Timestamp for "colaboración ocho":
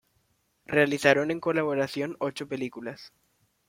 1.39-2.47